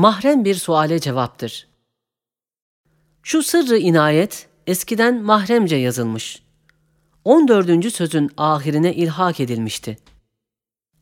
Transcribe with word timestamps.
mahrem 0.00 0.44
bir 0.44 0.54
suale 0.54 0.98
cevaptır. 0.98 1.68
Şu 3.22 3.42
sırrı 3.42 3.78
inayet 3.78 4.48
eskiden 4.66 5.22
mahremce 5.22 5.76
yazılmış. 5.76 6.42
14. 7.24 7.92
sözün 7.92 8.30
ahirine 8.36 8.94
ilhak 8.94 9.40
edilmişti. 9.40 9.98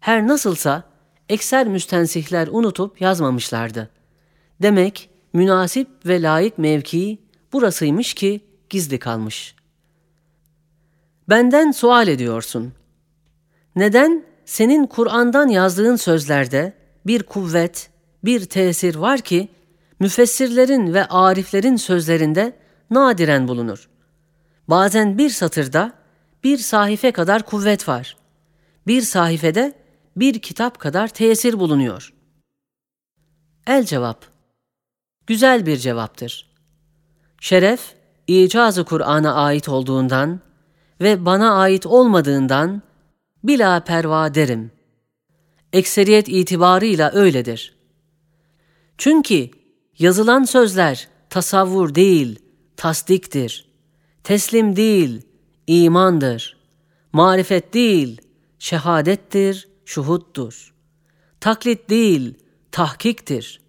Her 0.01 0.27
nasılsa 0.27 0.83
ekser 1.29 1.67
müstensihler 1.67 2.49
unutup 2.51 3.01
yazmamışlardı. 3.01 3.91
Demek 4.63 5.11
münasip 5.33 5.89
ve 6.07 6.23
layık 6.23 6.59
mevkii 6.59 7.19
burasıymış 7.53 8.15
ki 8.15 8.41
gizli 8.71 8.99
kalmış. 8.99 9.55
Benden 11.29 11.71
sual 11.71 12.09
ediyorsun. 12.09 12.73
Neden 13.77 14.25
senin 14.45 14.87
Kur'an'dan 14.87 15.49
yazdığın 15.49 15.97
sözlerde 15.97 16.73
bir 17.07 17.23
kuvvet, 17.23 17.91
bir 18.25 18.45
tesir 18.45 18.95
var 18.95 19.21
ki 19.21 19.49
müfessirlerin 20.01 20.95
ve 20.95 21.05
ariflerin 21.05 21.77
sözlerinde 21.77 22.57
nadiren 22.91 23.49
bulunur. 23.49 23.89
Bazen 24.69 25.19
bir 25.19 25.31
satırda 25.31 25.93
bir 26.45 26.59
sahife 26.59 27.13
kadar 27.13 27.43
kuvvet 27.43 27.89
var. 27.89 28.17
Bir 28.87 29.03
sahifede 29.03 29.73
bir 30.17 30.39
kitap 30.39 30.79
kadar 30.79 31.09
tesir 31.09 31.59
bulunuyor. 31.59 32.15
El 33.67 33.85
cevap 33.85 34.25
Güzel 35.27 35.67
bir 35.67 35.77
cevaptır. 35.77 36.49
Şeref, 37.41 37.95
icazı 38.27 38.85
Kur'an'a 38.85 39.35
ait 39.35 39.69
olduğundan 39.69 40.41
ve 41.01 41.25
bana 41.25 41.55
ait 41.55 41.87
olmadığından 41.87 42.83
bila 43.45 43.85
perva 43.85 44.35
derim. 44.35 44.71
Ekseriyet 45.73 46.29
itibarıyla 46.29 47.11
öyledir. 47.13 47.78
Çünkü 48.99 49.51
yazılan 49.99 50.45
sözler 50.45 51.09
tasavvur 51.31 51.95
değil, 51.95 52.39
tasdiktir. 52.77 53.69
Teslim 54.25 54.77
değil, 54.77 55.23
imandır. 55.67 56.57
Marifet 57.13 57.75
değil, 57.75 58.21
şehadettir, 58.59 59.69
şuhuttur. 59.85 60.75
Taklit 61.41 61.91
değil, 61.91 62.35
tahkiktir. 62.73 63.61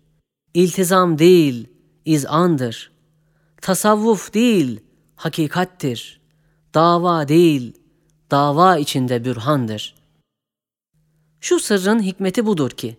İltizam 0.53 1.19
değil, 1.19 1.67
izandır. 2.05 2.91
Tasavvuf 3.61 4.33
değil, 4.33 4.79
hakikattir. 5.15 6.21
Dava 6.73 7.27
değil, 7.27 7.73
dava 8.31 8.77
içinde 8.77 9.25
bürhandır. 9.25 9.95
Şu 11.41 11.59
sırrın 11.59 12.03
hikmeti 12.03 12.45
budur 12.45 12.69
ki, 12.69 12.97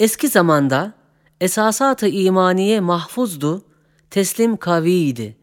eski 0.00 0.28
zamanda 0.28 0.99
esasat-ı 1.40 2.08
imaniye 2.08 2.80
mahfuzdu, 2.80 3.64
teslim 4.10 4.56
kaviydi. 4.56 5.36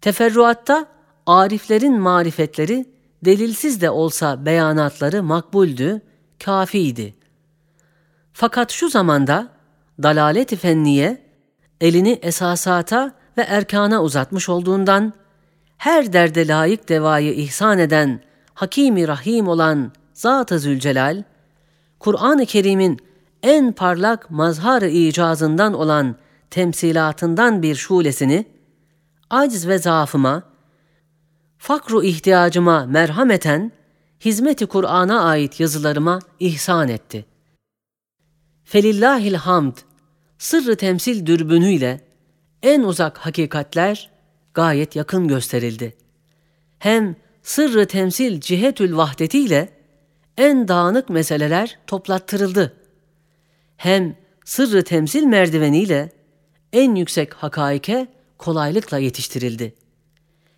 Teferruatta 0.00 0.86
ariflerin 1.26 2.00
marifetleri 2.00 2.86
delilsiz 3.24 3.80
de 3.80 3.90
olsa 3.90 4.46
beyanatları 4.46 5.22
makbuldü, 5.22 6.00
kafiydi. 6.44 7.14
Fakat 8.32 8.70
şu 8.70 8.88
zamanda 8.88 9.48
dalalet-i 10.02 10.56
fenniye 10.56 11.22
elini 11.80 12.18
esasata 12.22 13.12
ve 13.36 13.42
erkana 13.42 14.02
uzatmış 14.02 14.48
olduğundan 14.48 15.12
her 15.76 16.12
derde 16.12 16.48
layık 16.48 16.88
devayı 16.88 17.34
ihsan 17.34 17.78
eden 17.78 18.20
Hakimi 18.54 19.08
Rahim 19.08 19.48
olan 19.48 19.92
Zat-ı 20.14 20.58
Zülcelal, 20.58 21.22
Kur'an-ı 22.00 22.46
Kerim'in 22.46 23.00
en 23.42 23.72
parlak 23.72 24.30
mazhar-ı 24.30 24.88
icazından 24.88 25.74
olan 25.74 26.16
temsilatından 26.50 27.62
bir 27.62 27.74
şulesini, 27.74 28.44
aciz 29.30 29.68
ve 29.68 29.78
zaafıma, 29.78 30.42
fakru 31.58 32.04
ihtiyacıma 32.04 32.86
merhameten, 32.86 33.72
hizmeti 34.24 34.66
Kur'an'a 34.66 35.22
ait 35.22 35.60
yazılarıma 35.60 36.18
ihsan 36.40 36.88
etti. 36.88 37.26
Felillahil 38.64 39.34
hamd, 39.34 39.76
sırrı 40.38 40.76
temsil 40.76 41.26
dürbünüyle 41.26 42.00
en 42.62 42.82
uzak 42.82 43.18
hakikatler 43.18 44.10
gayet 44.54 44.96
yakın 44.96 45.28
gösterildi. 45.28 45.96
Hem 46.78 47.16
sırrı 47.42 47.86
temsil 47.86 48.40
cihetül 48.40 48.96
vahdetiyle 48.96 49.68
en 50.36 50.68
dağınık 50.68 51.08
meseleler 51.10 51.78
toplattırıldı. 51.86 52.81
Hem 53.76 54.16
sırrı 54.44 54.84
temsil 54.84 55.22
merdiveniyle 55.22 56.12
en 56.72 56.94
yüksek 56.94 57.34
hakaike 57.34 58.06
kolaylıkla 58.38 58.98
yetiştirildi. 58.98 59.74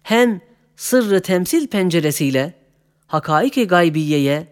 Hem 0.02 0.40
sırrı 0.76 1.22
temsil 1.22 1.66
penceresiyle 1.66 2.54
hakaiki 3.06 3.66
gaybiyeye, 3.66 4.46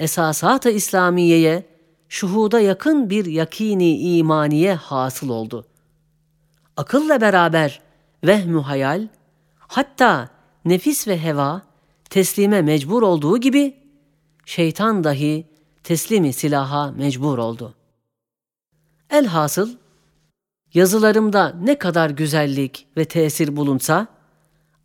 esasat-ı 0.00 0.70
İslamiye'ye, 0.70 1.66
şuhuda 2.08 2.60
yakın 2.60 3.10
bir 3.10 3.24
yakini 3.24 3.98
imaniye 3.98 4.74
hasıl 4.74 5.28
oldu. 5.28 5.66
Akılla 6.76 7.20
beraber 7.20 7.80
vehmü 8.24 8.60
hayal, 8.60 9.08
hatta 9.58 10.28
nefis 10.64 11.08
ve 11.08 11.22
heva 11.22 11.62
teslime 12.10 12.62
mecbur 12.62 13.02
olduğu 13.02 13.38
gibi 13.38 13.76
şeytan 14.46 15.04
dahi 15.04 15.46
teslimi 15.84 16.32
silaha 16.32 16.90
mecbur 16.90 17.38
oldu. 17.38 17.74
Elhasıl 19.12 19.76
yazılarımda 20.74 21.56
ne 21.60 21.78
kadar 21.78 22.10
güzellik 22.10 22.86
ve 22.96 23.04
tesir 23.04 23.56
bulunsa 23.56 24.06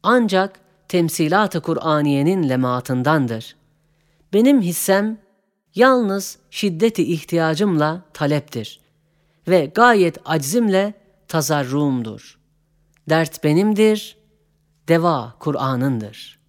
ancak 0.04 0.60
temsilat-ı 0.88 1.62
Kur'aniyenin 1.62 2.50
lemaatındandır. 2.50 3.56
Benim 4.34 4.62
hissem 4.62 5.18
yalnız 5.76 6.40
şiddeti 6.50 7.14
ihtiyacımla 7.14 8.02
taleptir 8.14 8.80
ve 9.48 9.66
gayet 9.66 10.18
aczimle 10.26 10.94
tazarruğumdur. 11.28 12.40
Dert 13.10 13.44
benimdir, 13.44 14.18
deva 14.88 15.36
Kur'an'ındır. 15.40 16.40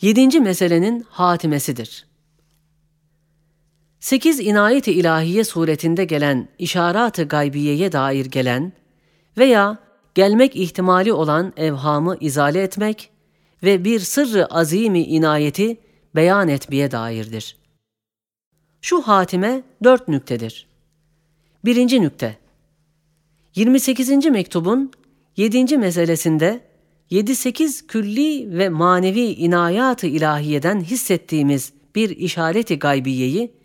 Yedinci 0.00 0.40
meselenin 0.40 1.06
hatimesidir. 1.10 2.09
Sekiz 4.00 4.40
inayet-i 4.40 4.92
ilahiye 4.92 5.44
suretinde 5.44 6.04
gelen 6.04 6.48
işarat-ı 6.58 7.24
gaybiyeye 7.24 7.92
dair 7.92 8.26
gelen 8.26 8.72
veya 9.38 9.78
gelmek 10.14 10.56
ihtimali 10.56 11.12
olan 11.12 11.52
evhamı 11.56 12.16
izale 12.20 12.62
etmek 12.62 13.10
ve 13.62 13.84
bir 13.84 14.00
sırrı 14.00 14.46
azimi 14.46 15.02
inayeti 15.02 15.76
beyan 16.14 16.48
etmeye 16.48 16.90
dairdir. 16.90 17.56
Şu 18.80 19.02
hatime 19.02 19.62
dört 19.84 20.08
nüktedir. 20.08 20.66
Birinci 21.64 22.02
nükte 22.02 22.36
28. 23.54 24.26
mektubun 24.26 24.92
7. 25.36 25.78
meselesinde 25.78 26.60
7-8 27.10 27.86
külli 27.86 28.58
ve 28.58 28.68
manevi 28.68 29.20
inayat-ı 29.20 30.06
ilahiyeden 30.06 30.80
hissettiğimiz 30.80 31.72
bir 31.94 32.10
işareti 32.10 32.78
gaybiyeyi 32.78 33.59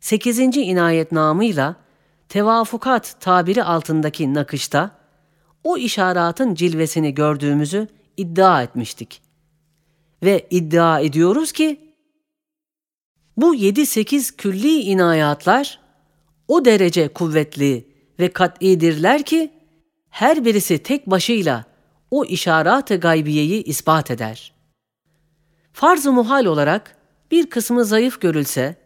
8. 0.00 0.38
inayet 0.38 1.12
namıyla 1.12 1.76
tevafukat 2.28 3.16
tabiri 3.20 3.64
altındaki 3.64 4.34
nakışta 4.34 4.90
o 5.64 5.76
işaratın 5.76 6.54
cilvesini 6.54 7.14
gördüğümüzü 7.14 7.88
iddia 8.16 8.62
etmiştik. 8.62 9.22
Ve 10.22 10.46
iddia 10.50 11.00
ediyoruz 11.00 11.52
ki 11.52 11.94
bu 13.36 13.54
7-8 13.54 14.36
külli 14.36 14.80
inayatlar 14.80 15.80
o 16.48 16.64
derece 16.64 17.08
kuvvetli 17.08 17.88
ve 18.18 18.32
kat'idirler 18.32 19.22
ki 19.22 19.50
her 20.10 20.44
birisi 20.44 20.78
tek 20.78 21.06
başıyla 21.06 21.64
o 22.10 22.24
işaret-i 22.24 22.96
gaybiyeyi 22.96 23.64
ispat 23.64 24.10
eder. 24.10 24.52
Farz-ı 25.72 26.12
muhal 26.12 26.44
olarak 26.44 26.96
bir 27.30 27.50
kısmı 27.50 27.84
zayıf 27.84 28.20
görülse, 28.20 28.79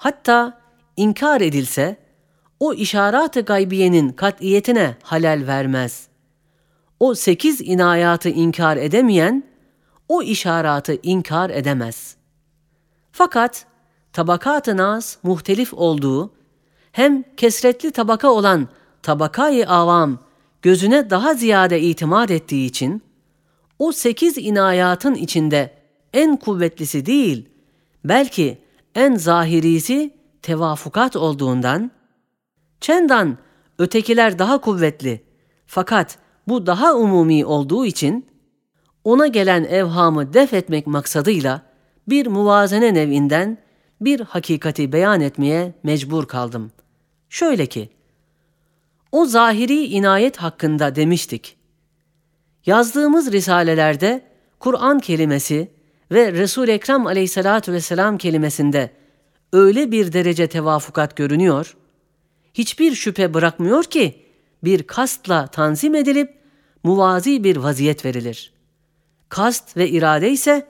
hatta 0.00 0.60
inkar 0.96 1.40
edilse, 1.40 1.96
o 2.60 2.74
işaret-i 2.74 3.40
gaybiyenin 3.40 4.08
kat'iyetine 4.08 4.96
halel 5.02 5.46
vermez. 5.46 6.08
O 7.00 7.14
sekiz 7.14 7.60
inayatı 7.60 8.28
inkar 8.28 8.76
edemeyen, 8.76 9.44
o 10.08 10.22
işaratı 10.22 10.98
inkar 11.02 11.50
edemez. 11.50 12.16
Fakat 13.12 13.66
tabakat-ı 14.12 14.76
nas 14.76 15.16
muhtelif 15.22 15.74
olduğu, 15.74 16.32
hem 16.92 17.24
kesretli 17.36 17.90
tabaka 17.90 18.28
olan 18.28 18.68
tabakayı 19.02 19.68
avam 19.68 20.18
gözüne 20.62 21.10
daha 21.10 21.34
ziyade 21.34 21.80
itimat 21.80 22.30
ettiği 22.30 22.66
için, 22.66 23.02
o 23.78 23.92
sekiz 23.92 24.38
inayatın 24.38 25.14
içinde 25.14 25.74
en 26.12 26.36
kuvvetlisi 26.36 27.06
değil, 27.06 27.48
belki 28.04 28.58
en 28.94 29.14
zahirisi 29.14 30.14
tevafukat 30.42 31.16
olduğundan, 31.16 31.90
çendan 32.80 33.38
ötekiler 33.78 34.38
daha 34.38 34.60
kuvvetli 34.60 35.24
fakat 35.66 36.18
bu 36.48 36.66
daha 36.66 36.94
umumi 36.94 37.44
olduğu 37.44 37.86
için 37.86 38.26
ona 39.04 39.26
gelen 39.26 39.64
evhamı 39.64 40.32
def 40.32 40.54
etmek 40.54 40.86
maksadıyla 40.86 41.62
bir 42.08 42.26
muvazene 42.26 42.94
nevinden 42.94 43.58
bir 44.00 44.20
hakikati 44.20 44.92
beyan 44.92 45.20
etmeye 45.20 45.74
mecbur 45.82 46.26
kaldım. 46.26 46.72
Şöyle 47.28 47.66
ki, 47.66 47.90
o 49.12 49.24
zahiri 49.24 49.84
inayet 49.84 50.36
hakkında 50.36 50.94
demiştik. 50.94 51.56
Yazdığımız 52.66 53.32
risalelerde 53.32 54.22
Kur'an 54.58 54.98
kelimesi 55.00 55.70
ve 56.10 56.32
Resul 56.32 56.68
Ekrem 56.68 57.06
Aleyhissalatu 57.06 57.72
vesselam 57.72 58.18
kelimesinde 58.18 58.90
öyle 59.52 59.90
bir 59.90 60.12
derece 60.12 60.46
tevafukat 60.46 61.16
görünüyor, 61.16 61.76
hiçbir 62.54 62.94
şüphe 62.94 63.34
bırakmıyor 63.34 63.84
ki 63.84 64.22
bir 64.64 64.82
kastla 64.82 65.46
tanzim 65.46 65.94
edilip 65.94 66.34
muvazi 66.82 67.44
bir 67.44 67.56
vaziyet 67.56 68.04
verilir. 68.04 68.52
Kast 69.28 69.76
ve 69.76 69.88
irade 69.88 70.30
ise 70.30 70.66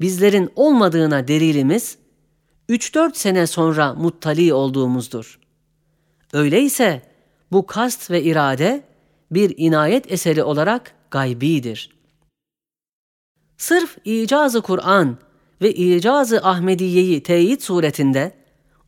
bizlerin 0.00 0.50
olmadığına 0.56 1.28
delilimiz 1.28 1.98
3-4 2.68 3.14
sene 3.14 3.46
sonra 3.46 3.94
muttali 3.94 4.54
olduğumuzdur. 4.54 5.38
Öyleyse 6.32 7.02
bu 7.52 7.66
kast 7.66 8.10
ve 8.10 8.22
irade 8.22 8.84
bir 9.30 9.54
inayet 9.56 10.12
eseri 10.12 10.42
olarak 10.42 10.94
gaybidir. 11.10 11.99
Sırf 13.60 13.98
icazı 14.04 14.60
Kur'an 14.62 15.18
ve 15.62 15.74
icazı 15.74 16.40
Ahmediye'yi 16.42 17.22
teyit 17.22 17.62
suretinde 17.62 18.32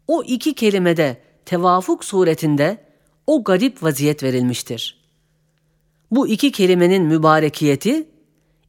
o 0.08 0.22
iki 0.22 0.54
kelimede 0.54 1.22
tevafuk 1.44 2.04
suretinde 2.04 2.78
o 3.26 3.44
garip 3.44 3.82
vaziyet 3.82 4.22
verilmiştir. 4.22 5.04
Bu 6.10 6.28
iki 6.28 6.52
kelimenin 6.52 7.02
mübarekiyeti 7.02 8.08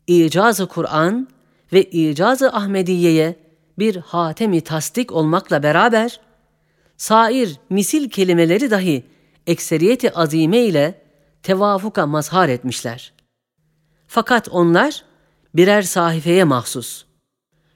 icazı 0.07 0.67
Kur'an 0.67 1.27
ve 1.73 1.83
icazı 1.83 2.53
Ahmediye'ye 2.53 3.35
bir 3.79 3.95
hatemi 3.95 4.61
tasdik 4.61 5.11
olmakla 5.11 5.63
beraber 5.63 6.19
sair 6.97 7.59
misil 7.69 8.09
kelimeleri 8.09 8.71
dahi 8.71 9.03
ekseriyeti 9.47 10.11
azime 10.11 10.59
ile 10.59 11.01
tevafuka 11.44 12.07
mazhar 12.07 12.50
etmişler. 12.50 13.13
Fakat 14.07 14.50
onlar 14.50 15.12
birer 15.55 15.81
sahifeye 15.81 16.44
mahsus. 16.44 17.05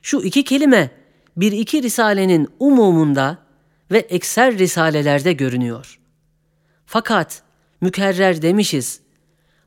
Şu 0.01 0.21
iki 0.21 0.43
kelime 0.43 0.91
bir 1.37 1.51
iki 1.51 1.83
risalenin 1.83 2.47
umumunda 2.59 3.37
ve 3.91 3.97
ekser 3.97 4.57
risalelerde 4.57 5.33
görünüyor. 5.33 5.99
Fakat 6.85 7.43
mükerrer 7.81 8.41
demişiz. 8.41 9.01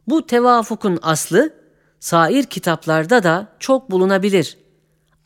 Bu 0.07 0.27
tevafukun 0.27 0.99
aslı 1.03 1.55
sair 2.01 2.45
kitaplarda 2.45 3.23
da 3.23 3.57
çok 3.59 3.91
bulunabilir. 3.91 4.59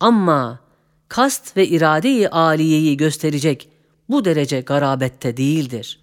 Ama 0.01 0.61
kast 1.09 1.57
ve 1.57 1.69
irade-i 1.69 2.29
aliyeyi 2.29 2.97
gösterecek 2.97 3.69
bu 4.09 4.25
derece 4.25 4.61
garabette 4.61 5.37
değildir. 5.37 6.01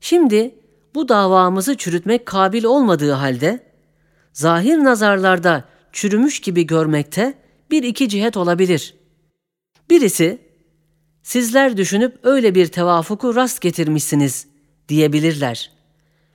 Şimdi 0.00 0.54
bu 0.94 1.08
davamızı 1.08 1.76
çürütmek 1.76 2.26
kabil 2.26 2.64
olmadığı 2.64 3.12
halde 3.12 3.69
zahir 4.32 4.78
nazarlarda 4.78 5.64
çürümüş 5.92 6.40
gibi 6.40 6.66
görmekte 6.66 7.38
bir 7.70 7.82
iki 7.82 8.08
cihet 8.08 8.36
olabilir. 8.36 8.94
Birisi, 9.90 10.38
sizler 11.22 11.76
düşünüp 11.76 12.18
öyle 12.22 12.54
bir 12.54 12.66
tevafuku 12.66 13.34
rast 13.34 13.60
getirmişsiniz 13.60 14.46
diyebilirler. 14.88 15.70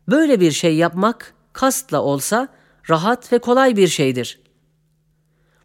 Böyle 0.08 0.40
bir 0.40 0.52
şey 0.52 0.76
yapmak 0.76 1.34
kastla 1.54 2.02
olsa 2.02 2.48
rahat 2.90 3.34
ve 3.34 3.40
kolay 3.40 3.78
bir 3.78 3.88
şeydir. 3.88 4.40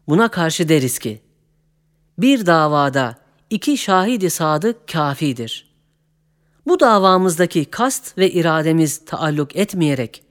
Buna 0.07 0.27
karşı 0.27 0.69
deriz 0.69 0.99
ki, 0.99 1.21
bir 2.17 2.45
davada 2.45 3.15
iki 3.49 3.77
şahidi 3.77 4.29
sadık 4.29 4.87
kafidir. 4.87 5.71
Bu 6.67 6.79
davamızdaki 6.79 7.65
kast 7.65 8.17
ve 8.17 8.31
irademiz 8.31 9.05
taalluk 9.05 9.55
etmeyerek, 9.55 10.23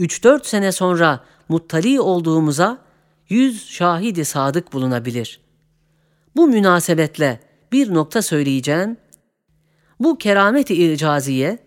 3-4 0.00 0.46
sene 0.46 0.72
sonra 0.72 1.24
muttali 1.48 2.00
olduğumuza 2.00 2.78
yüz 3.28 3.68
şahidi 3.68 4.24
sadık 4.24 4.72
bulunabilir. 4.72 5.40
Bu 6.36 6.48
münasebetle 6.48 7.40
bir 7.72 7.94
nokta 7.94 8.22
söyleyeceğim. 8.22 8.96
Bu 10.00 10.18
kerameti 10.18 10.92
icaziye, 10.92 11.58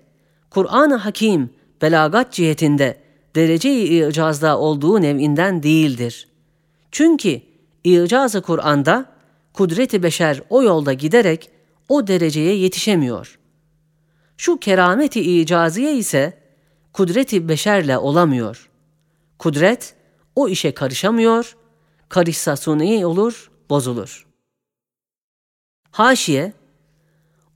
Kur'an-ı 0.49 0.95
Hakim 0.95 1.49
belagat 1.81 2.33
cihetinde 2.33 2.97
derece-i 3.35 4.07
icazda 4.07 4.59
olduğu 4.59 5.01
nevinden 5.01 5.63
değildir. 5.63 6.27
Çünkü 6.91 7.41
icazı 7.83 8.41
Kur'an'da 8.41 9.05
kudreti 9.53 10.03
beşer 10.03 10.41
o 10.49 10.63
yolda 10.63 10.93
giderek 10.93 11.49
o 11.89 12.07
dereceye 12.07 12.55
yetişemiyor. 12.55 13.39
Şu 14.37 14.59
kerameti 14.59 15.21
icaziye 15.41 15.97
ise 15.97 16.37
kudreti 16.93 17.49
beşerle 17.49 17.97
olamıyor. 17.97 18.68
Kudret 19.39 19.95
o 20.35 20.47
işe 20.47 20.73
karışamıyor, 20.73 21.57
karışsa 22.09 22.55
suni 22.55 23.05
olur, 23.05 23.51
bozulur. 23.69 24.27
Haşiye 25.91 26.53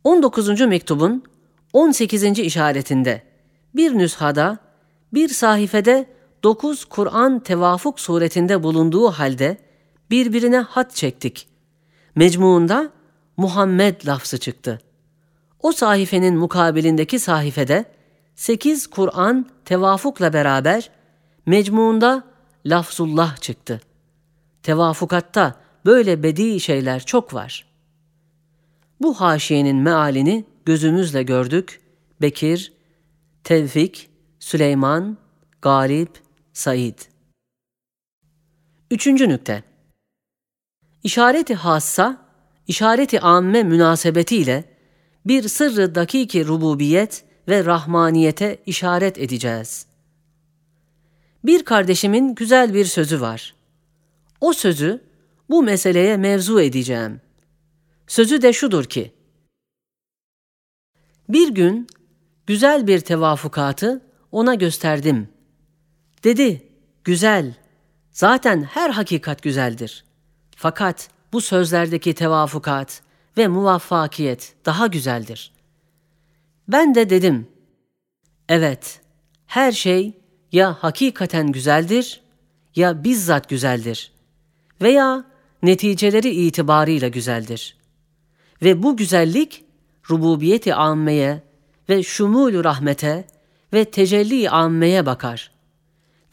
19. 0.03 0.61
mektubun 0.61 1.23
18. 1.73 2.23
işaretinde 2.23 3.23
bir 3.75 3.97
nüshada 3.97 4.57
bir 5.13 5.29
sahifede 5.29 6.09
dokuz 6.43 6.85
Kur'an 6.85 7.39
tevafuk 7.39 7.99
suretinde 7.99 8.63
bulunduğu 8.63 9.11
halde 9.11 9.57
birbirine 10.09 10.59
hat 10.59 10.95
çektik. 10.95 11.47
Mecmuunda 12.15 12.89
Muhammed 13.37 14.07
lafzı 14.07 14.37
çıktı. 14.37 14.81
O 15.59 15.71
sayfenin 15.71 16.37
mukabilindeki 16.37 17.19
sayfede 17.19 17.85
sekiz 18.35 18.87
Kur'an 18.87 19.49
tevafukla 19.65 20.33
beraber 20.33 20.89
mecmuunda 21.45 22.23
lafzullah 22.65 23.37
çıktı. 23.37 23.81
Tevafukatta 24.63 25.55
böyle 25.85 26.23
bedi 26.23 26.59
şeyler 26.59 27.05
çok 27.05 27.33
var. 27.33 27.65
Bu 29.01 29.21
haşiyenin 29.21 29.75
mealini 29.75 30.45
gözümüzle 30.65 31.23
gördük. 31.23 31.81
Bekir, 32.21 32.73
Tevfik, 33.43 34.09
Süleyman, 34.39 35.17
Galip, 35.61 36.21
Said. 36.53 36.99
Üçüncü 38.91 39.29
nükte. 39.29 39.63
İşareti 41.03 41.55
hassa, 41.55 42.17
işareti 42.67 43.19
amme 43.21 43.63
münasebetiyle 43.63 44.63
bir 45.25 45.47
sırrı 45.47 45.95
dakiki 45.95 46.47
rububiyet 46.47 47.25
ve 47.47 47.65
rahmaniyete 47.65 48.57
işaret 48.65 49.17
edeceğiz. 49.17 49.92
Bir 51.43 51.65
kardeşimin 51.65 52.35
güzel 52.35 52.73
bir 52.73 52.85
sözü 52.85 53.21
var. 53.21 53.55
O 54.41 54.53
sözü 54.53 55.01
bu 55.49 55.63
meseleye 55.63 56.17
mevzu 56.17 56.61
edeceğim. 56.61 57.21
Sözü 58.07 58.41
de 58.41 58.53
şudur 58.53 58.83
ki, 58.85 59.13
bir 61.29 61.49
gün 61.49 61.87
güzel 62.47 62.87
bir 62.87 62.99
tevafukatı 62.99 64.01
ona 64.31 64.55
gösterdim. 64.55 65.29
Dedi, 66.23 66.67
güzel, 67.03 67.55
zaten 68.11 68.63
her 68.63 68.89
hakikat 68.89 69.41
güzeldir. 69.41 70.05
Fakat 70.55 71.09
bu 71.33 71.41
sözlerdeki 71.41 72.13
tevafukat 72.13 73.01
ve 73.37 73.47
muvaffakiyet 73.47 74.55
daha 74.65 74.87
güzeldir. 74.87 75.51
Ben 76.67 76.95
de 76.95 77.09
dedim, 77.09 77.47
evet, 78.49 79.01
her 79.45 79.71
şey 79.71 80.22
ya 80.53 80.77
hakikaten 80.79 81.51
güzeldir 81.51 82.21
ya 82.75 83.03
bizzat 83.03 83.49
güzeldir 83.49 84.11
veya 84.81 85.25
neticeleri 85.63 86.29
itibarıyla 86.29 87.07
güzeldir. 87.07 87.77
Ve 88.63 88.83
bu 88.83 88.97
güzellik 88.97 89.65
rububiyeti 90.09 90.75
ammeye 90.75 91.43
ve 91.89 92.03
şumul 92.03 92.63
rahmete 92.63 93.27
ve 93.73 93.85
tecelli 93.85 94.49
ammeye 94.49 95.05
bakar. 95.05 95.51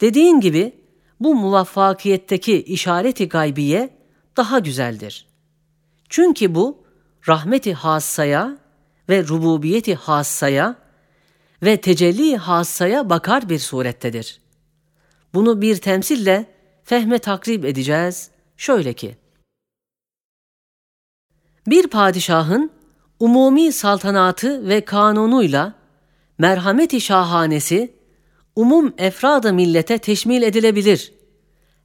Dediğin 0.01 0.39
gibi 0.39 0.75
bu 1.19 1.35
muvaffakiyetteki 1.35 2.63
işareti 2.63 3.29
gaybiye 3.29 3.97
daha 4.37 4.59
güzeldir. 4.59 5.27
Çünkü 6.09 6.55
bu 6.55 6.83
rahmeti 7.27 7.73
hassaya 7.73 8.57
ve 9.09 9.27
rububiyeti 9.27 9.95
hassaya 9.95 10.75
ve 11.63 11.81
tecelli 11.81 12.37
hassaya 12.37 13.09
bakar 13.09 13.49
bir 13.49 13.59
surettedir. 13.59 14.41
Bunu 15.33 15.61
bir 15.61 15.75
temsille 15.75 16.45
fehme 16.83 17.19
takrib 17.19 17.63
edeceğiz. 17.63 18.29
Şöyle 18.57 18.93
ki, 18.93 19.17
Bir 21.67 21.87
padişahın 21.87 22.71
umumi 23.19 23.71
saltanatı 23.71 24.67
ve 24.67 24.85
kanunuyla 24.85 25.73
merhameti 26.37 27.01
şahanesi 27.01 27.93
umum 28.55 28.93
efradı 28.97 29.53
millete 29.53 29.97
teşmil 29.97 30.41
edilebilir. 30.41 31.13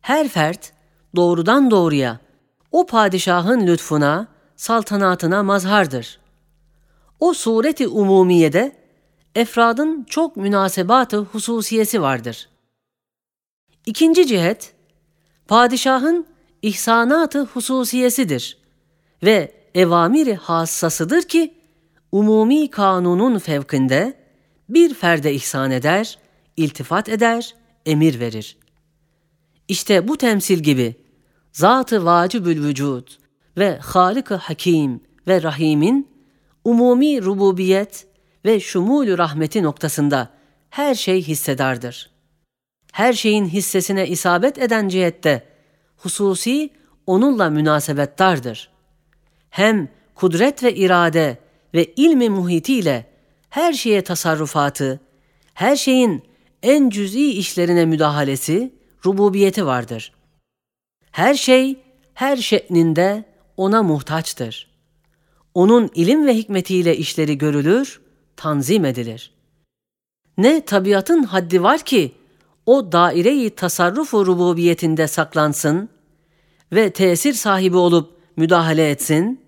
Her 0.00 0.28
fert 0.28 0.72
doğrudan 1.16 1.70
doğruya 1.70 2.20
o 2.72 2.86
padişahın 2.86 3.66
lütfuna, 3.66 4.28
saltanatına 4.56 5.42
mazhardır. 5.42 6.18
O 7.20 7.34
sureti 7.34 7.88
umumiyede 7.88 8.85
efradın 9.36 10.04
çok 10.04 10.36
münasebatı 10.36 11.18
hususiyesi 11.18 12.02
vardır. 12.02 12.48
İkinci 13.86 14.26
cihet, 14.26 14.74
padişahın 15.48 16.26
ihsanatı 16.62 17.44
hususiyesidir 17.44 18.58
ve 19.22 19.52
evamiri 19.74 20.34
hassasıdır 20.34 21.22
ki 21.22 21.54
umumi 22.12 22.70
kanunun 22.70 23.38
fevkinde 23.38 24.14
bir 24.68 24.94
ferde 24.94 25.34
ihsan 25.34 25.70
eder, 25.70 26.18
iltifat 26.56 27.08
eder, 27.08 27.54
emir 27.86 28.20
verir. 28.20 28.56
İşte 29.68 30.08
bu 30.08 30.16
temsil 30.16 30.58
gibi 30.58 30.96
zat-ı 31.52 32.04
vacibül 32.04 32.64
vücud 32.64 33.08
ve 33.56 33.78
Halık-ı 33.78 34.34
Hakim 34.34 35.00
ve 35.28 35.42
Rahim'in 35.42 36.08
umumi 36.64 37.22
rububiyet 37.22 38.06
ve 38.46 38.60
şumulü 38.60 39.18
rahmeti 39.18 39.62
noktasında 39.62 40.30
her 40.70 40.94
şey 40.94 41.22
hissedardır. 41.22 42.10
Her 42.92 43.12
şeyin 43.12 43.46
hissesine 43.46 44.08
isabet 44.08 44.58
eden 44.58 44.88
cihette 44.88 45.46
hususi 45.96 46.70
onunla 47.06 47.50
münasebettardır. 47.50 48.70
Hem 49.50 49.88
kudret 50.14 50.62
ve 50.62 50.74
irade 50.74 51.38
ve 51.74 51.84
ilmi 51.96 52.30
muhitiyle 52.30 53.06
her 53.50 53.72
şeye 53.72 54.04
tasarrufatı, 54.04 55.00
her 55.54 55.76
şeyin 55.76 56.22
en 56.62 56.90
cüz'i 56.90 57.30
işlerine 57.30 57.86
müdahalesi, 57.86 58.74
rububiyeti 59.06 59.66
vardır. 59.66 60.12
Her 61.10 61.34
şey, 61.34 61.80
her 62.14 62.36
şeklinde 62.36 63.24
ona 63.56 63.82
muhtaçtır. 63.82 64.70
Onun 65.54 65.90
ilim 65.94 66.26
ve 66.26 66.34
hikmetiyle 66.34 66.96
işleri 66.96 67.38
görülür, 67.38 68.00
tanzim 68.36 68.84
edilir. 68.84 69.32
Ne 70.38 70.64
tabiatın 70.64 71.22
haddi 71.22 71.62
var 71.62 71.80
ki, 71.80 72.14
o 72.66 72.92
daireyi 72.92 73.50
tasarrufu 73.50 74.26
rububiyetinde 74.26 75.08
saklansın 75.08 75.88
ve 76.72 76.90
tesir 76.90 77.32
sahibi 77.32 77.76
olup 77.76 78.16
müdahale 78.36 78.90
etsin 78.90 79.40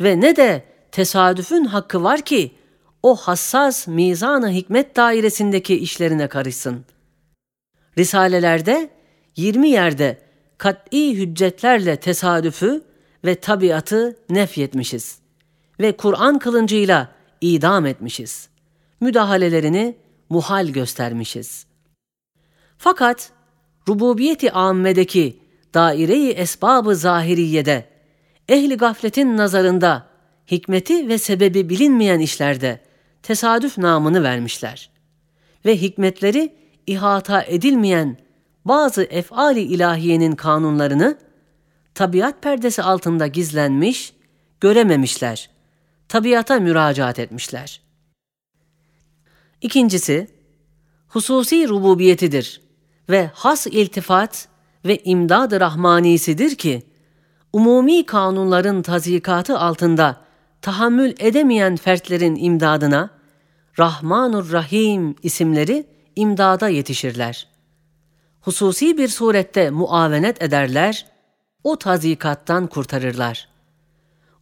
ve 0.00 0.20
ne 0.20 0.36
de 0.36 0.64
tesadüfün 0.92 1.64
hakkı 1.64 2.02
var 2.02 2.20
ki 2.20 2.54
o 3.02 3.16
hassas 3.16 3.86
mizanı 3.86 4.50
hikmet 4.50 4.96
dairesindeki 4.96 5.76
işlerine 5.76 6.28
karışsın. 6.28 6.84
Risalelerde 7.98 8.90
20 9.36 9.68
yerde 9.68 10.18
kat'i 10.58 11.16
hüccetlerle 11.16 11.96
tesadüfü 11.96 12.82
ve 13.24 13.34
tabiatı 13.34 14.16
nefyetmişiz 14.30 15.18
ve 15.80 15.96
Kur'an 15.96 16.38
kılıncıyla 16.38 17.08
idam 17.52 17.86
etmişiz. 17.86 18.48
Müdahalelerini 19.00 19.96
muhal 20.28 20.68
göstermişiz. 20.68 21.66
Fakat 22.78 23.32
rububiyeti 23.88 24.52
ammedeki 24.52 25.40
daire-i 25.74 26.30
esbab-ı 26.30 26.96
zahiriyede 26.96 27.88
ehli 28.48 28.76
gafletin 28.76 29.36
nazarında 29.36 30.06
hikmeti 30.50 31.08
ve 31.08 31.18
sebebi 31.18 31.68
bilinmeyen 31.68 32.20
işlerde 32.20 32.80
tesadüf 33.22 33.78
namını 33.78 34.22
vermişler. 34.22 34.90
Ve 35.64 35.76
hikmetleri 35.76 36.54
ihata 36.86 37.42
edilmeyen 37.42 38.16
bazı 38.64 39.02
efali 39.02 39.60
ilahiyenin 39.60 40.32
kanunlarını 40.32 41.18
tabiat 41.94 42.42
perdesi 42.42 42.82
altında 42.82 43.26
gizlenmiş, 43.26 44.14
görememişler. 44.60 45.53
Tabiata 46.14 46.60
müracaat 46.60 47.18
etmişler. 47.18 47.80
İkincisi, 49.60 50.28
hususi 51.08 51.68
rububiyetidir 51.68 52.60
ve 53.10 53.30
has 53.34 53.66
iltifat 53.66 54.48
ve 54.84 54.98
imdad-ı 55.04 55.60
rahmanisidir 55.60 56.54
ki, 56.54 56.82
umumi 57.52 58.06
kanunların 58.06 58.82
tazikatı 58.82 59.58
altında 59.58 60.20
tahammül 60.62 61.14
edemeyen 61.18 61.76
fertlerin 61.76 62.36
imdadına 62.36 63.10
Rahmanur 63.78 64.52
Rahim 64.52 65.14
isimleri 65.22 65.86
imdada 66.16 66.68
yetişirler. 66.68 67.48
Hususi 68.40 68.98
bir 68.98 69.08
surette 69.08 69.70
muavenet 69.70 70.42
ederler, 70.42 71.06
o 71.64 71.76
tazikattan 71.76 72.66
kurtarırlar. 72.66 73.48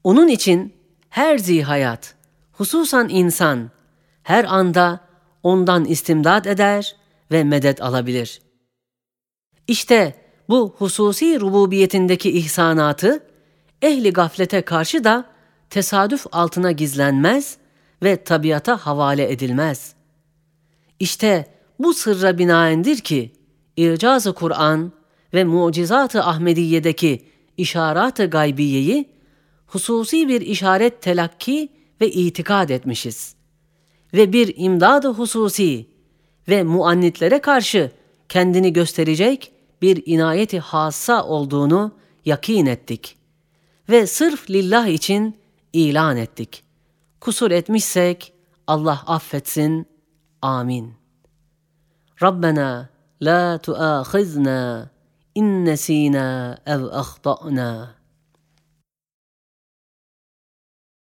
Onun 0.04 0.28
için 0.28 0.81
her 1.12 1.38
zihayat, 1.38 2.14
hususan 2.52 3.08
insan, 3.08 3.70
her 4.22 4.44
anda 4.44 5.00
ondan 5.42 5.84
istimdad 5.84 6.44
eder 6.44 6.96
ve 7.32 7.44
medet 7.44 7.82
alabilir. 7.82 8.42
İşte 9.68 10.14
bu 10.48 10.74
hususi 10.78 11.40
rububiyetindeki 11.40 12.30
ihsanatı 12.30 13.26
ehli 13.82 14.12
gaflete 14.12 14.62
karşı 14.62 15.04
da 15.04 15.24
tesadüf 15.70 16.26
altına 16.32 16.72
gizlenmez 16.72 17.56
ve 18.02 18.24
tabiata 18.24 18.76
havale 18.76 19.32
edilmez. 19.32 19.94
İşte 21.00 21.46
bu 21.78 21.94
sırra 21.94 22.38
binaendir 22.38 22.96
ki 22.96 23.32
İcaz-ı 23.76 24.34
Kur'an 24.34 24.92
ve 25.34 25.44
Mucizat-ı 25.44 26.22
Ahmediye'deki 26.24 27.24
işarat-ı 27.56 28.26
gaybiyeyi 28.26 29.21
hususi 29.72 30.28
bir 30.28 30.40
işaret 30.40 31.02
telakki 31.02 31.68
ve 32.00 32.10
itikad 32.10 32.68
etmişiz. 32.68 33.34
Ve 34.14 34.32
bir 34.32 34.54
imdad-ı 34.56 35.08
hususi 35.08 35.86
ve 36.48 36.62
muannitlere 36.62 37.40
karşı 37.40 37.90
kendini 38.28 38.72
gösterecek 38.72 39.52
bir 39.82 40.02
inayeti 40.06 40.58
hassa 40.60 41.24
olduğunu 41.24 41.92
yakin 42.24 42.66
ettik. 42.66 43.16
Ve 43.88 44.06
sırf 44.06 44.50
lillah 44.50 44.86
için 44.86 45.36
ilan 45.72 46.16
ettik. 46.16 46.64
Kusur 47.20 47.50
etmişsek 47.50 48.32
Allah 48.66 49.02
affetsin. 49.06 49.86
Amin. 50.42 50.94
Rabbena 52.22 52.88
la 53.22 53.58
tuâkhizna 53.58 54.90
in 55.34 55.64
nesînâ 55.64 56.58
ev 56.66 56.82
ahtâ'nâ. 56.82 58.01